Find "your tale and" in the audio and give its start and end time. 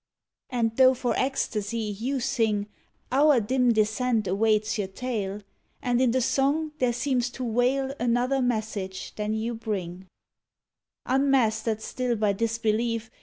4.79-6.01